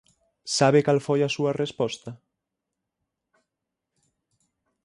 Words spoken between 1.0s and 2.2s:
foi a súa resposta?